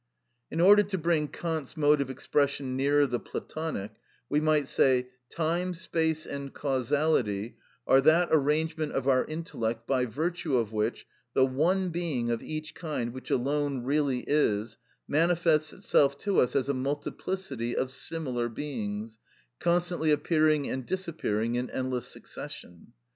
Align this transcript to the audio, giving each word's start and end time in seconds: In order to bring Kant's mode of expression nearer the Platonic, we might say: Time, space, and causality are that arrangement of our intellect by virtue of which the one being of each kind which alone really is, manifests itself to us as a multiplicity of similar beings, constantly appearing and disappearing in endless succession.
In 0.49 0.59
order 0.59 0.81
to 0.81 0.97
bring 0.97 1.27
Kant's 1.27 1.77
mode 1.77 2.01
of 2.01 2.09
expression 2.09 2.75
nearer 2.75 3.05
the 3.05 3.19
Platonic, 3.19 3.91
we 4.29 4.39
might 4.41 4.67
say: 4.67 5.09
Time, 5.29 5.75
space, 5.75 6.25
and 6.25 6.51
causality 6.51 7.57
are 7.85 8.01
that 8.01 8.29
arrangement 8.31 8.93
of 8.93 9.07
our 9.07 9.23
intellect 9.25 9.85
by 9.85 10.07
virtue 10.07 10.57
of 10.57 10.71
which 10.73 11.05
the 11.35 11.45
one 11.45 11.89
being 11.89 12.31
of 12.31 12.41
each 12.41 12.73
kind 12.73 13.13
which 13.13 13.29
alone 13.29 13.83
really 13.83 14.23
is, 14.25 14.75
manifests 15.07 15.71
itself 15.71 16.17
to 16.17 16.39
us 16.39 16.55
as 16.55 16.67
a 16.67 16.73
multiplicity 16.73 17.75
of 17.77 17.91
similar 17.91 18.49
beings, 18.49 19.19
constantly 19.59 20.09
appearing 20.09 20.67
and 20.67 20.87
disappearing 20.87 21.53
in 21.53 21.69
endless 21.69 22.07
succession. 22.07 22.93